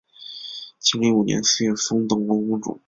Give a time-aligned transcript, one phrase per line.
[0.79, 2.79] 庆历五年四月封邓国公主。